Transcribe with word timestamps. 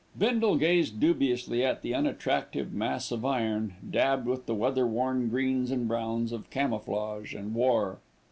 Bindle 0.17 0.55
gazed 0.55 0.99
dubiously 0.99 1.63
at 1.63 1.83
the 1.83 1.93
unattractive 1.93 2.73
mass 2.73 3.11
of 3.11 3.23
iron, 3.23 3.75
dabbed 3.87 4.25
with 4.25 4.47
the 4.47 4.55
weather 4.55 4.87
worn 4.87 5.29
greens 5.29 5.69
and 5.69 5.87
browns 5.87 6.31
of 6.31 6.49
camouflage 6.49 7.35
and 7.35 7.53
war. 7.53 7.99